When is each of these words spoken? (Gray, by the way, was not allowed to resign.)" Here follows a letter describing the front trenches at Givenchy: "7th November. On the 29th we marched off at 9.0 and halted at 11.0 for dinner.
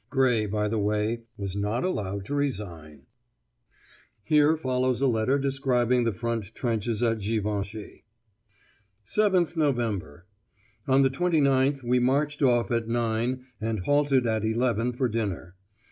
(Gray, 0.09 0.47
by 0.47 0.67
the 0.67 0.79
way, 0.79 1.25
was 1.37 1.55
not 1.55 1.83
allowed 1.83 2.25
to 2.25 2.33
resign.)" 2.33 3.03
Here 4.23 4.57
follows 4.57 4.99
a 4.99 5.05
letter 5.05 5.37
describing 5.37 6.05
the 6.05 6.11
front 6.11 6.55
trenches 6.55 7.03
at 7.03 7.19
Givenchy: 7.19 8.03
"7th 9.05 9.55
November. 9.55 10.25
On 10.87 11.03
the 11.03 11.11
29th 11.11 11.83
we 11.83 11.99
marched 11.99 12.41
off 12.41 12.71
at 12.71 12.87
9.0 12.87 13.43
and 13.61 13.79
halted 13.81 14.25
at 14.25 14.41
11.0 14.41 14.97
for 14.97 15.07
dinner. 15.07 15.53